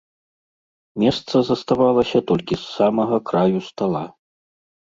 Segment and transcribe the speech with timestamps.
[1.03, 4.03] Месца заставалася толькі з самага краю стала.